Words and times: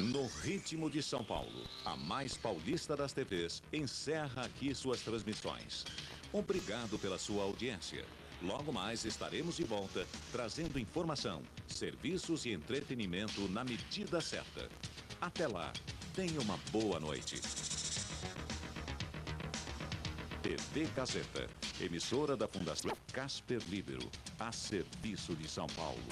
No 0.00 0.26
ritmo 0.26 0.90
de 0.90 1.00
São 1.00 1.22
Paulo, 1.22 1.68
a 1.84 1.96
mais 1.96 2.36
paulista 2.36 2.96
das 2.96 3.12
TVs 3.12 3.62
encerra 3.72 4.42
aqui 4.44 4.74
suas 4.74 5.00
transmissões. 5.02 5.84
Obrigado 6.32 6.98
pela 6.98 7.16
sua 7.16 7.44
audiência. 7.44 8.04
Logo 8.42 8.72
mais 8.72 9.04
estaremos 9.04 9.56
de 9.56 9.62
volta 9.62 10.04
trazendo 10.32 10.80
informação, 10.80 11.42
serviços 11.68 12.44
e 12.44 12.50
entretenimento 12.50 13.48
na 13.48 13.62
medida 13.62 14.20
certa. 14.20 14.68
Até 15.20 15.46
lá, 15.46 15.72
tenha 16.12 16.40
uma 16.40 16.58
boa 16.72 16.98
noite. 16.98 17.40
TV 20.42 20.86
Gazeta, 20.94 21.48
emissora 21.80 22.36
da 22.36 22.48
Fundação 22.48 22.96
Casper 23.12 23.62
Libero, 23.68 24.10
a 24.40 24.50
serviço 24.50 25.36
de 25.36 25.48
São 25.48 25.68
Paulo. 25.68 26.02